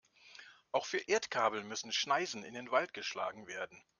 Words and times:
Auch 0.71 0.87
für 0.87 0.97
Erdkabel 0.97 1.63
müssen 1.63 1.91
Schneisen 1.91 2.43
in 2.43 2.55
den 2.55 2.71
Wald 2.71 2.91
geschlagen 2.95 3.45
werden. 3.45 3.79